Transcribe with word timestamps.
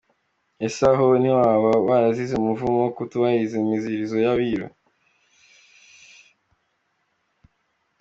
Ese 0.65 0.83
aho 0.91 1.05
ntibaba 1.21 1.71
barazize 1.87 2.33
umuvumo 2.37 2.77
wo 2.83 2.89
kutubahirizo 2.97 3.55
imiziririzo 3.59 4.17
y’abiru? 4.25 4.67